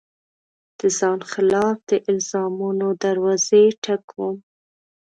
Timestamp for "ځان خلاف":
0.97-1.77